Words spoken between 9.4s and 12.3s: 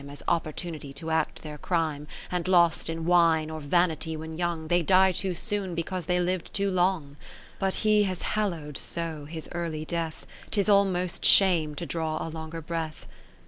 early death, 'Tis almost shame to draw a